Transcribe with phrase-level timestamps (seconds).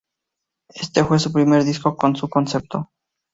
[0.73, 2.89] Este fue su primer disco con "su" concepto.